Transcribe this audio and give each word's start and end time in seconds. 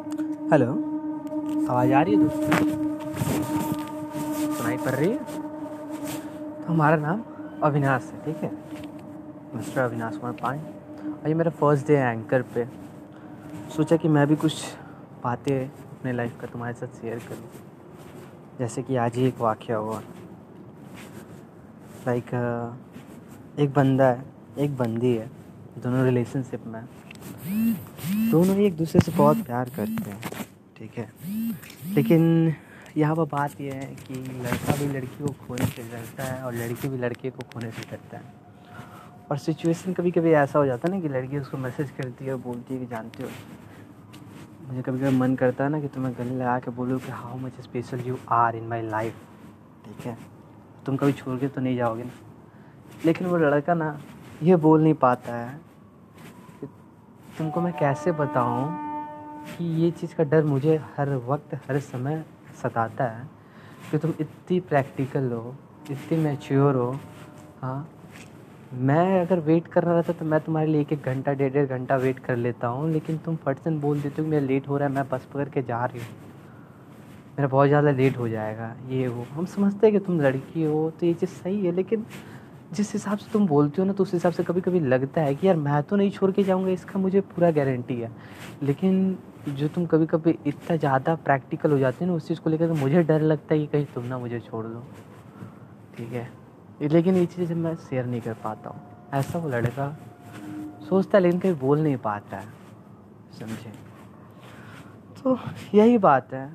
Hello. 0.00 0.72
आवाज़ 1.70 1.92
आ 1.92 2.00
रही 2.02 2.14
है 2.14 2.20
दोस्तों? 2.20 2.66
सुनाई 4.56 4.76
पड़ 4.76 4.90
रही 4.90 5.10
है? 5.10 5.18
तो 6.60 6.72
हमारा 6.72 6.96
नाम 6.96 7.22
अविनाश 7.62 8.10
है, 8.12 8.24
ठीक 8.24 8.36
है? 8.36 8.50
मिस्टर 9.54 9.80
अविनाश 9.80 10.16
कुमार 10.16 10.32
पान 10.32 10.58
और 11.12 11.28
ये 11.28 11.34
मेरा 11.34 11.50
फ़र्स्ट 11.50 11.86
डे 11.86 11.96
है 11.96 12.12
एंकर 12.12 12.42
पे। 12.42 12.64
सोचा 13.76 13.96
कि 13.96 14.08
मैं 14.08 14.26
भी 14.26 14.36
कुछ 14.36 14.64
बातें 15.24 15.66
अपने 15.66 16.12
लाइफ 16.12 16.40
का 16.40 16.46
तुम्हारे 16.46 16.74
साथ 16.74 17.00
शेयर 17.00 17.18
करूँ। 17.18 17.50
जैसे 18.58 18.82
कि 18.82 18.96
आज 18.96 19.14
ही 19.14 19.26
एक 19.26 19.40
वाक़ 19.40 19.72
हुआ। 19.72 20.00
लाइक 22.06 22.26
एक 23.58 23.72
बंदा 23.74 24.04
है, 24.04 24.24
एक 24.58 24.76
बंदी 24.76 25.14
है, 25.14 25.30
दोनों 25.78 26.04
रिलेशनशिप 26.04 26.66
में। 26.66 26.82
दोनों 28.30 28.56
ही 28.56 28.64
एक 28.66 28.76
दूसरे 28.76 29.00
से 29.00 29.12
बहुत 29.12 29.44
प्यार 29.44 29.68
करते 29.76 30.10
हैं, 30.10 30.20
ठीक 30.78 30.98
है? 30.98 31.08
लेकिन 31.94 32.54
यहाँ 32.96 33.16
पर 33.16 33.24
बात 33.32 33.60
यह 33.60 33.74
है 33.74 33.94
कि 33.98 34.14
लड़का 34.14 34.76
भी 34.76 34.86
लड़की 34.88 35.24
को 35.24 35.32
खोने 35.46 35.66
से 35.66 35.82
डरता 35.82 36.24
है 36.24 36.42
और 36.42 36.54
लड़की 36.54 36.88
भी 36.88 36.98
लड़के 36.98 37.30
को 37.30 37.42
खोने 37.52 37.70
से 37.70 37.82
डरता 37.90 38.16
है। 38.16 38.38
और 39.30 39.38
सिचुएशन 39.38 39.92
कभी 39.92 40.10
कभी 40.10 40.30
ऐसा 40.32 40.58
हो 40.58 40.66
जाता 40.66 40.88
है 40.88 40.94
ना 40.94 41.00
कि 41.00 41.08
लड़की 41.08 41.38
उसको 41.38 41.58
मैसेज 41.58 41.90
करती 41.98 42.24
है 42.24 42.32
और 42.32 42.38
बोलती 42.40 42.74
है 42.74 42.80
कि 42.80 42.86
जानते 42.86 43.22
हो, 43.22 43.28
मुझे 44.68 44.82
कभी 44.82 44.98
कभी 44.98 45.16
मन 45.16 45.34
करता 45.34 45.64
है 45.64 45.70
ना 45.70 45.80
कि 45.80 45.88
तुम्हें 45.88 46.14
गले 46.18 46.36
लगा 46.36 46.58
के 46.58 46.70
बोलूँ 46.70 46.98
कि 47.00 47.12
how 47.12 47.38
much 47.38 47.60
special 47.62 48.00
you 48.06 48.18
are 48.30 48.56
in 48.56 48.66
my 48.68 48.82
life 48.82 49.14
ठीक 49.84 50.06
है? 50.06 50.16
तुम 50.86 50.96
कभी 50.96 51.12
छोड़ 51.12 51.38
के 51.38 51.48
तो 51.48 51.60
नहीं 51.60 51.76
जाओगे 51.76 52.04
ना। 52.04 52.10
लेकिन 53.04 53.26
वो 53.26 53.36
लड़का 53.38 53.74
ना 53.74 53.98
ये 54.42 54.56
बोल 54.56 54.82
नहीं 54.82 54.94
पाता 54.94 55.34
है 55.34 55.58
तुमको 57.40 57.60
मैं 57.60 57.72
कैसे 57.72 58.12
बताऊँ 58.12 58.64
कि 59.48 59.64
ये 59.82 59.90
चीज़ 59.90 60.14
का 60.14 60.24
डर 60.24 60.42
मुझे 60.44 60.74
हर 60.96 61.10
वक्त, 61.28 61.54
हर 61.68 61.78
समय 61.80 62.22
सताता 62.62 63.04
है 63.06 63.24
कि 63.90 63.98
तुम 63.98 64.12
इतनी 64.20 64.58
प्रैक्टिकल 64.62 65.30
हो, 65.32 65.54
इतनी 65.90 66.18
मैच्योर 66.18 66.76
हो 66.76 66.90
हाँ। 67.62 67.88
मैं 68.74 69.20
अगर 69.20 69.38
वेट 69.40 69.66
करना 69.66 69.92
रहता 69.92 70.12
तो 70.12 70.24
मैं 70.24 70.40
तुम्हारे 70.40 70.66
लिए 70.66 70.80
एक 70.82 71.02
घंटा 71.02 71.32
डेढ़ 71.32 71.52
डेढ़ 71.52 71.66
घंटा 71.68 71.96
वेट 71.96 72.18
कर 72.18 72.36
लेता 72.36 72.66
हूँ, 72.66 72.90
लेकिन 72.90 73.18
तुम 73.18 73.36
फट 73.36 73.58
से 73.58 73.70
बोल 73.78 74.00
देते 74.00 74.22
हो 74.22 74.24
कि 74.24 74.30
मेरा 74.30 74.46
लेट 74.46 74.68
हो 74.68 74.76
रहा 74.76 74.88
है, 74.88 74.94
मैं 74.94 75.08
बस 75.08 75.26
पकड़ 75.32 75.48
के 75.48 75.62
जा 75.62 75.84
रही 75.84 76.00
हूँ। 76.00 76.08
मेरा 77.30 77.48
बहुत 77.48 77.68
ज़्यादा 77.68 77.90
लेट 77.92 78.18
हो 78.18 78.28
जाएगा, 78.28 78.74
ये, 78.88 79.06
वो। 79.08 79.26
हम 79.32 79.46
समझते 79.46 79.86
हैं 79.86 79.98
कि 79.98 80.04
तुम 80.06 80.20
लड़की 80.20 80.64
हो 80.64 80.90
तो 80.90 81.06
ये 81.06 81.14
चीज़ 81.14 81.30
सही 81.32 81.64
है, 81.66 81.72
लेकिन 81.72 82.06
जिस 82.72 82.92
हिसाब 82.92 83.18
से 83.18 83.30
तुम 83.32 83.46
बोलती 83.46 83.80
हो 83.80 83.86
ना 83.86 83.92
तो 83.92 84.02
उस 84.02 84.12
हिसाब 84.14 84.32
से 84.32 84.42
कभी 84.44 84.60
कभी 84.60 84.80
लगता 84.80 85.20
है 85.20 85.34
कि 85.34 85.46
यार, 85.46 85.56
मैं 85.56 85.82
तो 85.82 85.96
नहीं 85.96 86.10
छोड़ 86.10 86.30
के 86.32 86.42
जाऊँगा, 86.42 86.70
इसका 86.70 86.98
मुझे 86.98 87.20
पूरा 87.20 87.50
गारंटी 87.50 87.94
है। 87.94 88.10
लेकिन 88.62 89.18
जो 89.48 89.68
तुम 89.68 89.86
कभी 89.86 90.06
कभी 90.06 90.34
इतना 90.46 90.76
ज़्यादा 90.76 91.14
प्रैक्टिकल 91.16 91.72
हो 91.72 91.78
जाते 91.78 92.04
है 92.04 92.10
ना, 92.10 92.16
उस 92.16 92.28
चीज़ 92.28 92.40
को 92.40 92.50
लेकर 92.50 92.68
तो 92.68 92.74
मुझे 92.74 93.02
डर 93.02 93.20
लगता 93.22 93.54
है 93.54 93.60
कि 93.60 93.66
कहीं 93.66 93.86
तुम 93.94 94.04
ना 94.04 94.18
मुझे 94.18 94.40
छोड़ 94.40 94.64
दो। 94.66 94.84
ठीक 95.96 96.12
है? 96.12 96.28
लेकिन 96.82 97.16
ये 97.16 97.26
चीज़ें 97.26 97.54
मैं 97.56 97.74
शेयर 97.78 98.06
नहीं 98.06 98.20
कर 98.20 98.34
पाता 98.44 98.70
हूँ। 98.70 98.80
ऐसा 99.14 99.38
वो 99.38 99.48
लड़का 99.48 99.90
सोचता 100.88 101.18
है, 101.18 101.22
लेकिन 101.22 101.40
कहीं 101.40 101.54
बोल 101.54 101.80
नहीं 101.80 101.96
पाता 101.96 102.36
है। 102.36 102.48
समझे? 103.38 103.72
तो 105.22 105.38
यही 105.74 105.98
बात 105.98 106.32
है। 106.32 106.48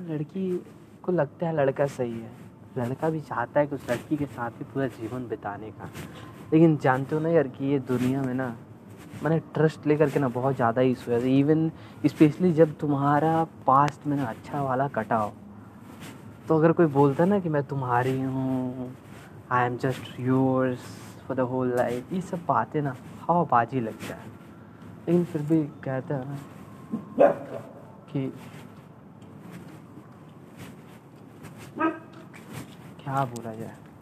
लड़की 0.00 0.64
को 1.02 1.12
लगता 1.12 1.46
है 1.46 1.56
लड़का 1.56 1.86
सही 1.86 2.12
है। 2.12 2.43
लड़का 2.78 3.10
भी 3.10 3.20
चाहता 3.20 3.60
है 3.60 3.66
कि 3.66 3.74
उस 3.74 3.90
लड़की 3.90 4.16
के 4.16 4.26
साथ 4.26 4.50
ही 4.50 4.64
पूरा 4.64 4.86
जीवन 4.90 5.26
बिताने 5.28 5.70
का। 5.70 5.88
लेकिन 6.52 6.76
जानते 6.76 7.14
हो 7.14 7.20
ना 7.20 7.28
यार 7.28 7.48
कि 7.48 7.66
ये 7.66 7.78
दुनिया 7.88 8.22
में 8.22 8.34
ना, 8.34 8.54
मैंने 9.22 9.38
ट्रस्ट 9.54 9.86
लेकर 9.86 10.10
के 10.10 10.20
ना 10.20 10.28
बहुत 10.30 10.54
ज़्यादा 10.56 10.82
इशू 10.82 11.10
है। 11.12 11.38
इवन 11.38 11.70
स्पेशली 12.06 12.52
जब 12.52 12.76
तुम्हारा 12.78 13.44
पास्ट 13.66 14.06
में 14.06 14.16
ना 14.16 14.24
अच्छा 14.24 14.62
वाला 14.62 14.88
कटा 14.88 15.16
हो। 15.16 15.32
तो 16.48 16.58
अगर 16.58 16.72
कोई 16.72 16.86
बोलता 16.94 17.24
ना 17.24 17.38
कि 17.40 17.48
मैं 17.48 17.62
तुम्हारी 17.64 18.20
हूँ 18.20 18.90
I 19.50 19.66
am 19.66 19.76
just 19.78 20.20
yours 20.20 20.80
for 21.26 21.36
the 21.36 21.40
whole 21.50 21.74
life 21.76 22.12
ये 22.12 22.20
सब 22.22 22.44
बातें 22.48 22.80
ना 22.82 22.94
हवाबाजी 23.20 23.80
लगता 23.80 24.14
है। 24.14 24.32
लेकिन 25.06 25.24
फिर 25.24 25.42
भी 25.42 25.62
कहता 25.84 26.14
है 26.14 26.28
ना 27.18 27.30
कि 28.10 28.32
क्या 33.14 33.24
बोला 33.32 33.54
जाए 33.54 33.93